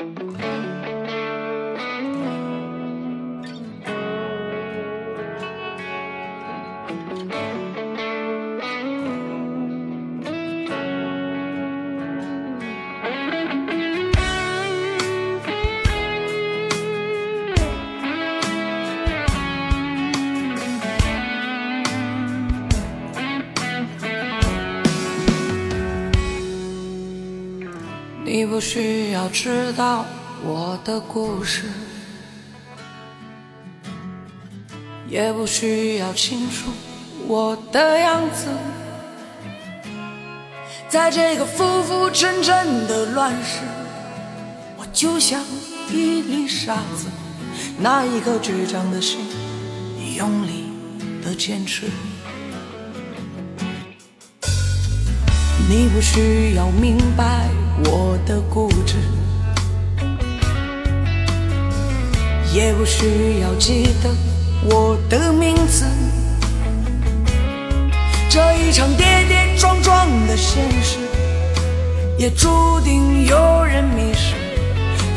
[0.00, 0.67] Música
[28.24, 30.04] 你不需要知道
[30.44, 31.64] 我的故事，
[35.08, 36.70] 也不需要清楚
[37.26, 38.46] 我的样子。
[40.88, 43.60] 在这个浮浮沉沉的乱世，
[44.76, 45.42] 我就像
[45.90, 47.06] 一粒沙子，
[47.78, 49.20] 拿一颗倔强的心，
[50.16, 50.64] 用力
[51.24, 51.86] 的坚持。
[55.68, 57.48] 你不需要明白。
[57.84, 58.96] 我的固执，
[62.52, 64.10] 也不需要记得
[64.64, 65.84] 我的名字。
[68.28, 70.98] 这一场跌跌撞撞的现实，
[72.18, 74.34] 也注定有人迷失。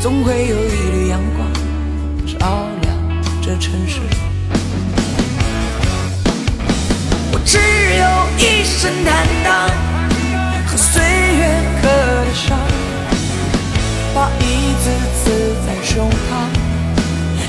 [0.00, 1.52] 总会有一缕阳光
[2.26, 2.96] 照亮
[3.40, 4.00] 这城市。
[7.32, 8.04] 我只有
[8.38, 9.51] 一身坦荡。
[14.84, 14.92] 一
[15.24, 16.10] 字在胸膛，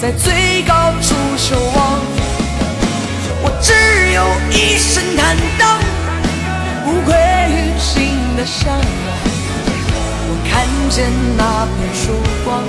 [0.00, 2.00] 在最高处守望。
[3.42, 3.72] 我只
[4.12, 5.78] 有一身坦荡，
[6.86, 7.14] 无愧
[7.50, 8.82] 于心的向往。
[10.26, 10.52] 我看
[10.90, 12.02] 见那片曙
[12.44, 12.62] 光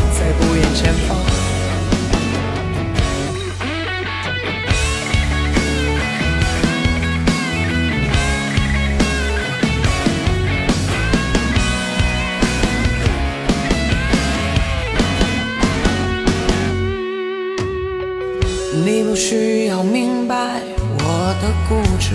[18.85, 20.61] 你不需要明白
[20.99, 22.11] 我的固执，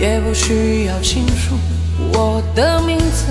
[0.00, 1.54] 也不需要清楚
[2.12, 3.26] 我的名字。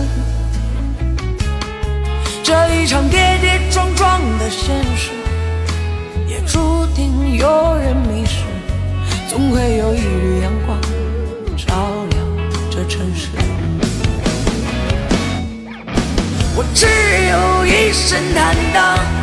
[2.42, 5.12] 这一场跌跌撞撞的现实，
[6.30, 8.46] 也注定有人迷失。
[9.28, 10.80] 总会有一缕阳光
[11.58, 11.76] 照
[12.10, 12.26] 亮
[12.72, 13.28] 这城市。
[16.56, 19.23] 我只有一身坦荡。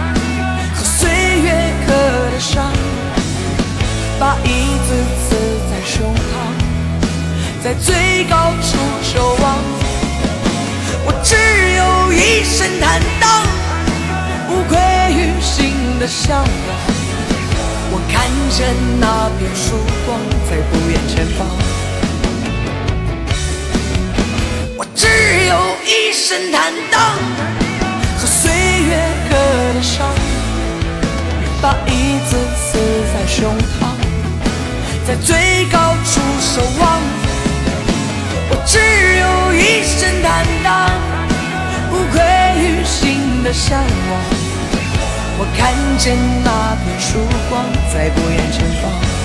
[7.62, 9.58] 在最高处守望。
[11.04, 11.36] 我只
[11.76, 13.46] 有一身坦荡，
[14.48, 14.78] 无愧
[15.12, 16.46] 于心的向往。
[17.92, 19.76] 我看见那片曙
[20.06, 21.46] 光在不远前方。
[24.78, 25.06] 我只
[25.46, 25.54] 有
[25.84, 26.98] 一身坦荡
[28.18, 28.50] 和岁
[28.88, 28.90] 月
[29.28, 29.34] 刻
[29.74, 30.08] 的伤。
[31.62, 32.78] 把一字刺
[33.12, 33.92] 在胸膛，
[35.06, 37.09] 在最高处守望。
[43.52, 44.22] 向往
[45.38, 47.18] 我看见那片曙
[47.48, 49.20] 光在不远前方。